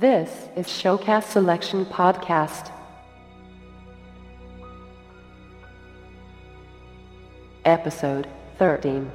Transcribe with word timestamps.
This 0.00 0.48
is 0.56 0.66
Showcast 0.66 1.24
Selection 1.24 1.84
Podcast. 1.84 2.72
Episode 7.66 8.26
13. 8.58 9.12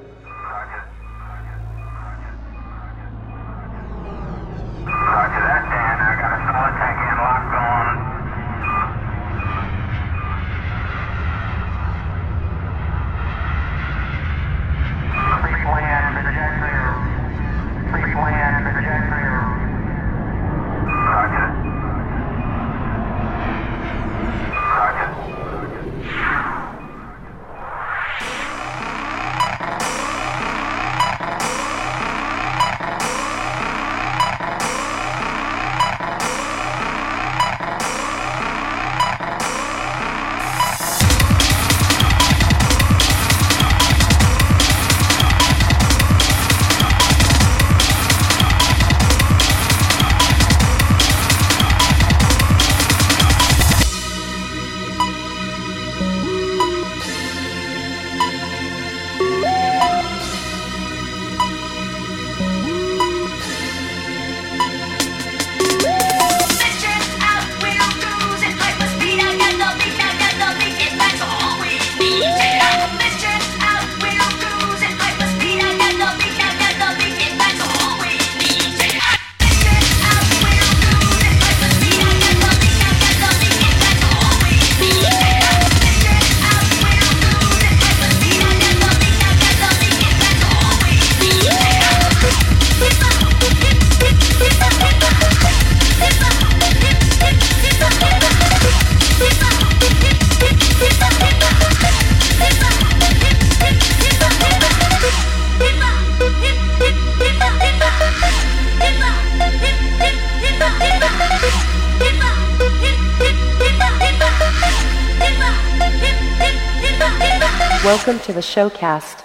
Welcome 117.96 118.20
to 118.26 118.34
the 118.34 118.42
Showcast. 118.42 119.25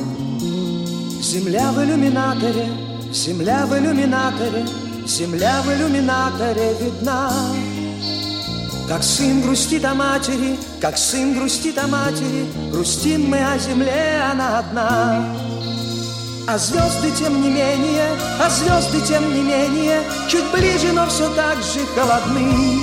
Земля 1.20 1.72
в 1.72 1.84
иллюминаторе, 1.84 2.68
земля 3.12 3.66
в 3.66 3.78
иллюминаторе, 3.78 4.64
земля 5.06 5.60
в 5.60 5.68
иллюминаторе 5.68 6.72
видна. 6.80 7.30
Как 8.88 9.02
сын 9.02 9.42
грустит 9.42 9.84
о 9.84 9.94
матери, 9.94 10.56
как 10.80 10.96
сын 10.96 11.34
грустит 11.34 11.76
о 11.76 11.86
матери, 11.86 12.46
грустим 12.72 13.28
мы 13.28 13.44
о 13.44 13.58
земле, 13.58 14.22
она 14.32 14.60
одна. 14.60 15.49
А 16.52 16.58
звезды 16.58 17.12
тем 17.12 17.40
не 17.42 17.48
менее, 17.48 18.08
а 18.40 18.50
звезды 18.50 19.00
тем 19.02 19.32
не 19.32 19.40
менее, 19.40 20.02
чуть 20.28 20.50
ближе, 20.50 20.90
но 20.92 21.06
все 21.06 21.32
так 21.36 21.62
же 21.62 21.86
холодны. 21.94 22.80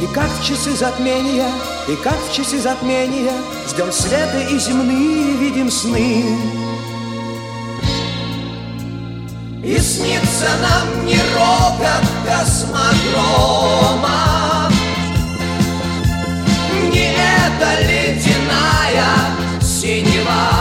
И 0.00 0.06
как 0.14 0.28
в 0.28 0.44
часы 0.46 0.76
затмения, 0.76 1.50
и 1.88 1.96
как 1.96 2.14
в 2.14 2.32
часы 2.32 2.60
затмения, 2.60 3.32
ждем 3.68 3.90
света 3.90 4.38
и 4.48 4.56
земные 4.60 5.38
видим 5.38 5.72
сны. 5.72 6.24
И 9.64 9.76
снится 9.78 10.50
нам 10.62 11.06
не 11.06 11.18
рокот 11.34 12.06
космодрома, 12.24 12.60
Не 16.92 17.12
эта 17.12 17.80
ледяная 17.80 19.16
синева, 19.60 20.59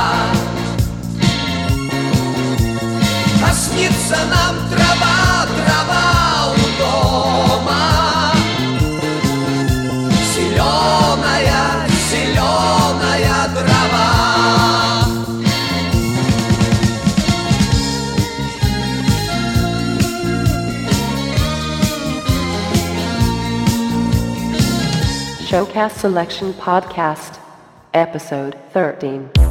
снится 4.09 4.17
нам 4.27 4.57
трава, 4.71 5.47
трава 5.47 6.53
у 6.53 6.65
дома, 6.79 8.33
Зеленая, 10.35 11.89
зеленая 12.11 13.49
трава. 13.55 14.11
Showcast 25.51 25.97
Selection 26.03 26.53
Podcast, 26.55 27.39
Episode 27.93 28.57
13. 28.73 29.48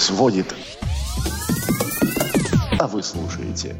Сводит. 0.00 0.54
А 2.78 2.86
вы 2.86 3.02
слушаете. 3.02 3.76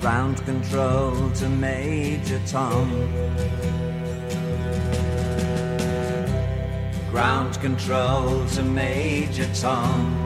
Ground 0.00 0.40
control 0.46 1.32
to 1.34 1.48
Major 1.48 2.40
Tom. 2.46 2.88
Ground 7.10 7.60
control 7.60 8.46
to 8.54 8.62
Major 8.62 9.48
Tom. 9.60 10.25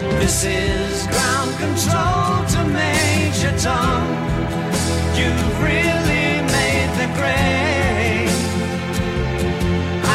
This 0.00 0.44
is 0.44 1.06
ground 1.08 1.50
control 1.58 2.46
to 2.52 2.64
Major 2.72 3.52
Tom. 3.58 4.02
You've 5.14 5.62
really 5.62 6.40
made 6.56 6.90
the 6.96 7.08
grade. 7.18 8.32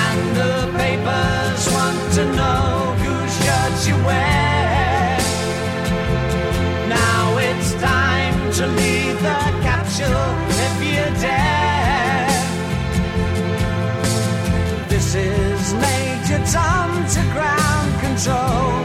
And 0.03 0.35
the 0.35 0.55
papers 0.75 1.69
want 1.71 2.13
to 2.13 2.25
know 2.33 2.95
whose 3.03 3.31
shirts 3.43 3.87
you 3.87 3.95
wear. 4.09 5.17
Now 6.89 7.37
it's 7.37 7.73
time 7.75 8.51
to 8.53 8.65
leave 8.65 9.17
the 9.21 9.41
capsule 9.61 10.31
if 10.65 10.75
you 10.81 11.05
dare. 11.21 12.27
This 14.89 15.13
is 15.13 15.73
Major 15.75 16.43
Tom 16.51 17.07
to 17.07 17.21
ground 17.33 17.99
control. 18.01 18.84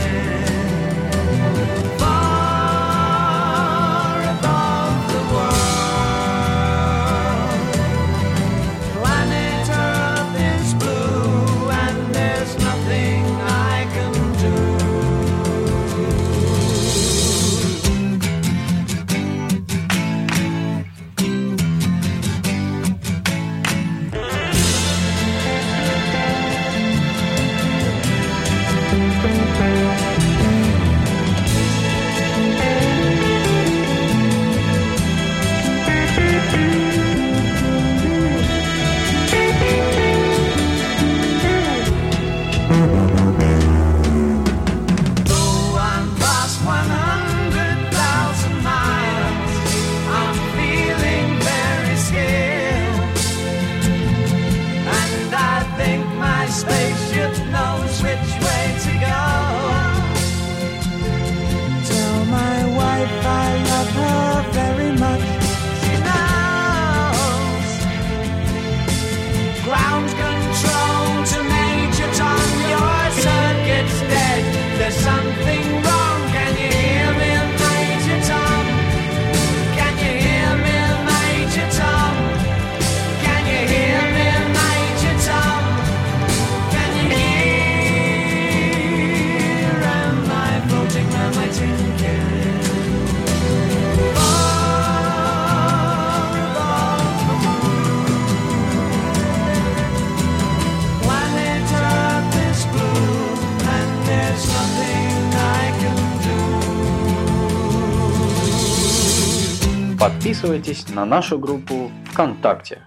подписывайтесь 110.41 110.89
на 110.89 111.05
нашу 111.05 111.37
группу 111.37 111.91
ВКонтакте 112.11 112.81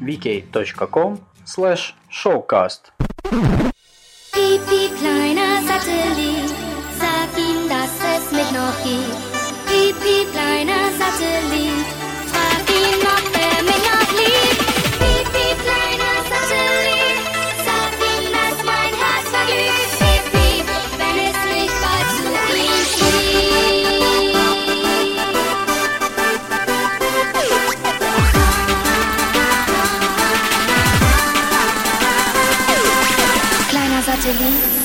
vk.com 0.00 1.18
slash 1.44 1.94
showcast. 2.10 2.92
Satellit, 5.66 6.50
sag 7.00 7.30
ihm, 7.36 7.68
dass 7.68 7.94
es 8.14 8.24
mich 8.32 8.50
noch 8.52 8.76
gibt. 8.84 9.16
Pipi, 9.66 10.26
kleiner 10.32 10.84
Satellit, 10.98 11.93
mentally 34.24 34.83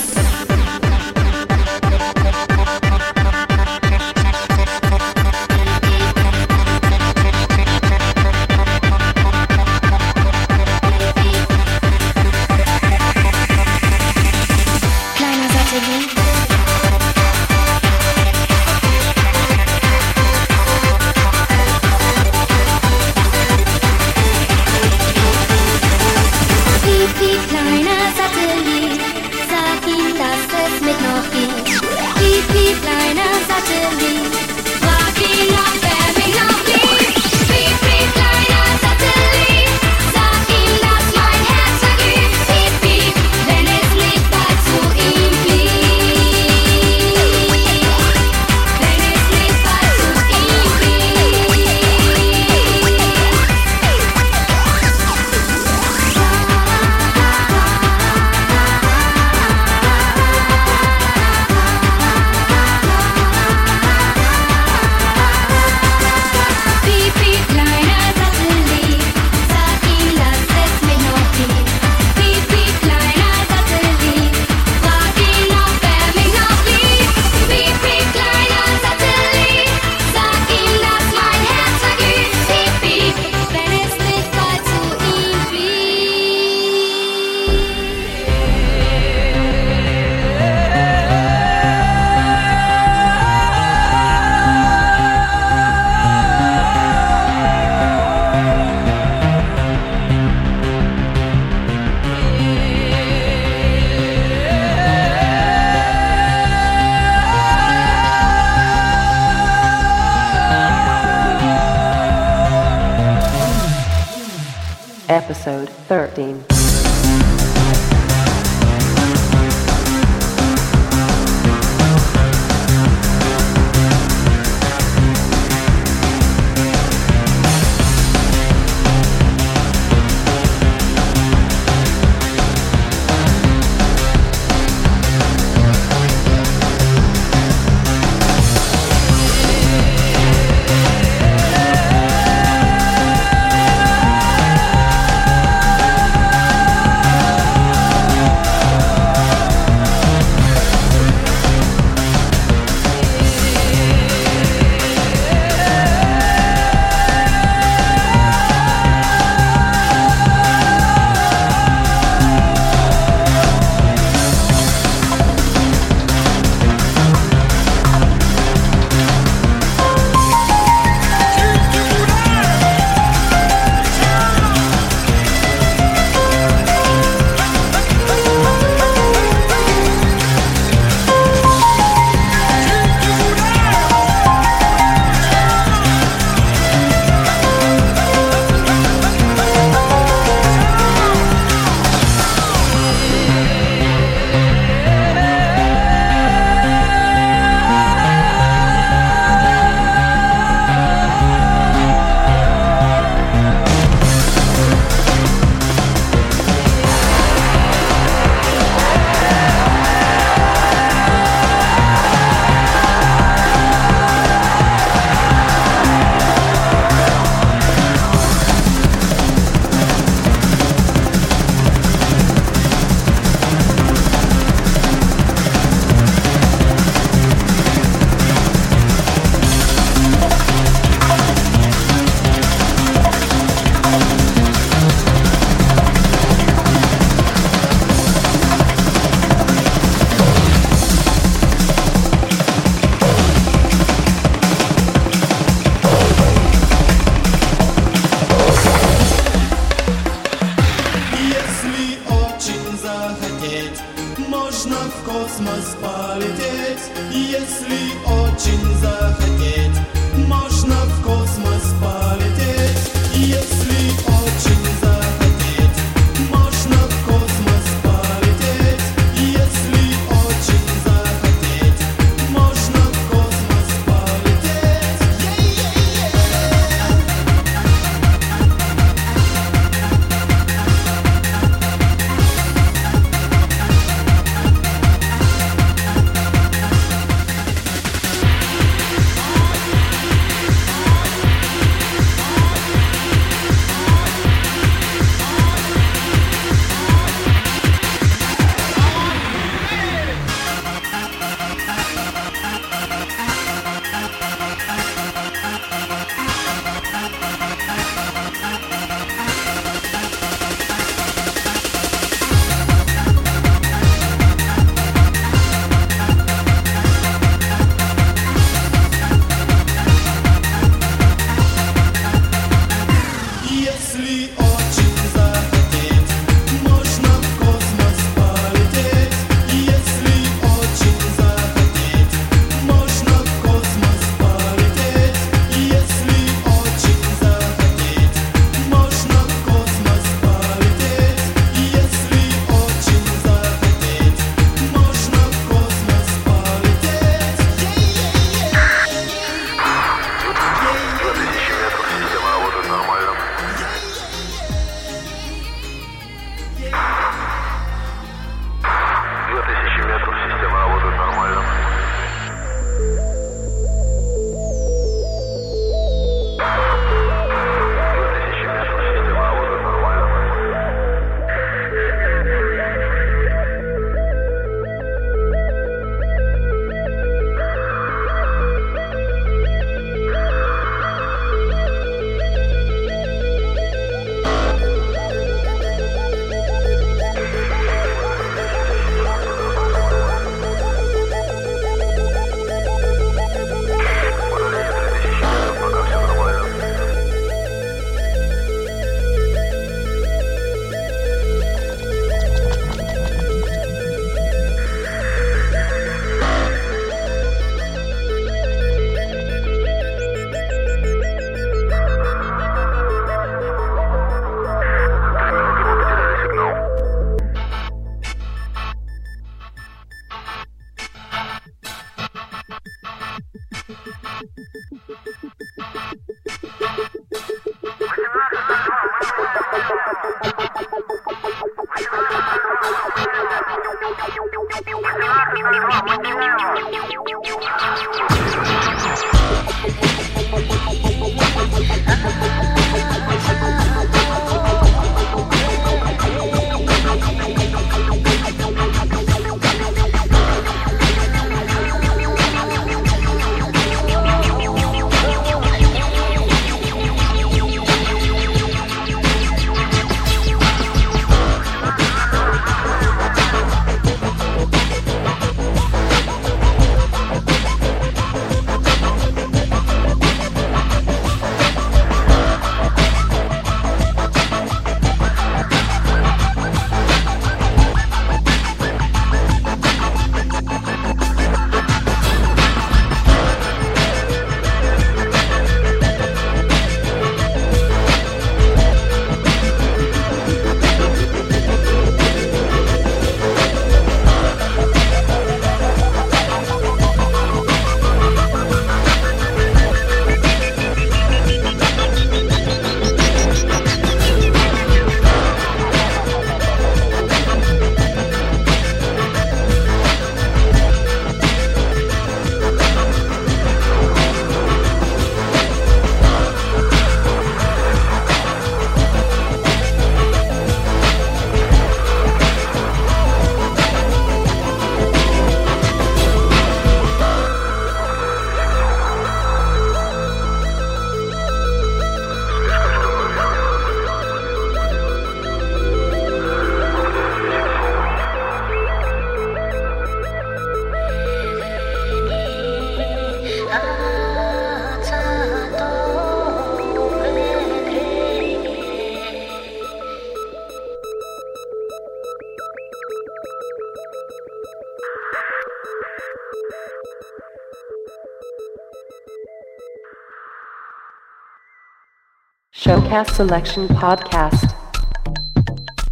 Showcast 562.69 563.15
Selection 563.15 563.67
Podcast, 563.67 564.53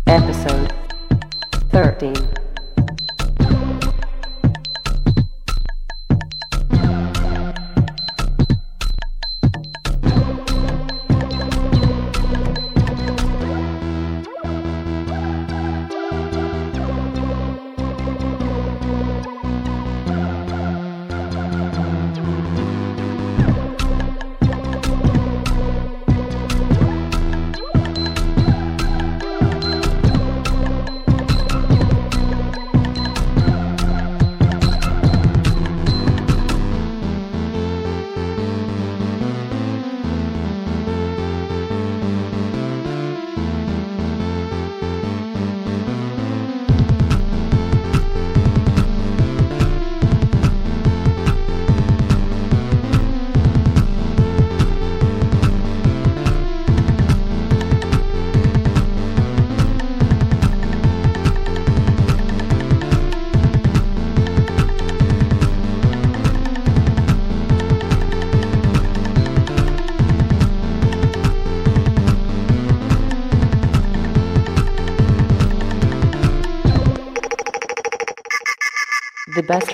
Episode 0.05 0.71
13. 1.71 2.36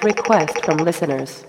Request 0.03 0.63
from 0.63 0.77
listeners. 0.77 1.43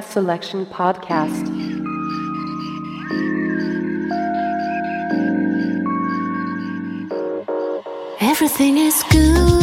Showcast 0.00 0.12
Selection 0.12 0.66
Podcast. 0.66 1.46
Everything 8.20 8.78
is 8.78 9.02
good 9.10 9.59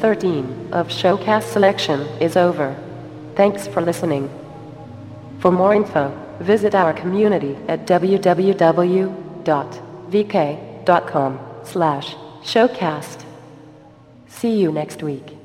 13 0.00 0.68
of 0.72 0.88
Showcast 0.88 1.52
Selection 1.52 2.00
is 2.20 2.36
over. 2.36 2.76
Thanks 3.36 3.66
for 3.66 3.80
listening. 3.80 4.28
For 5.40 5.50
more 5.50 5.74
info, 5.74 6.12
visit 6.40 6.74
our 6.74 6.92
community 6.92 7.56
at 7.68 7.86
www.vk.com 7.86 8.20
slash 11.64 12.14
showcast. 12.42 13.24
See 14.28 14.60
you 14.60 14.72
next 14.72 15.02
week. 15.02 15.37